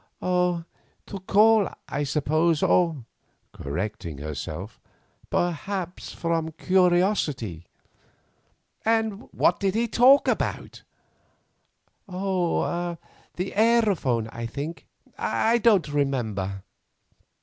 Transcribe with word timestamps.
"To 0.19 0.63
call, 1.27 1.69
I 1.87 2.03
suppose; 2.05 2.63
or," 2.63 3.05
correcting 3.53 4.17
herself, 4.17 4.79
"perhaps 5.29 6.11
from 6.11 6.53
curiosity." 6.53 7.67
"And 8.83 9.31
what 9.31 9.59
did 9.59 9.75
he 9.75 9.87
talk 9.87 10.27
about?" 10.27 10.81
"Oh, 12.09 12.97
the 13.35 13.51
aerophone, 13.55 14.27
I 14.33 14.47
think; 14.47 14.87
I 15.19 15.59
don't 15.59 15.87
remember." 15.87 16.63